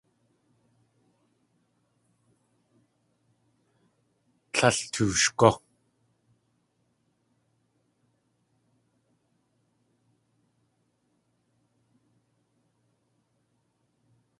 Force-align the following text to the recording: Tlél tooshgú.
Tlél 4.53 4.79
tooshgú. 4.93 5.49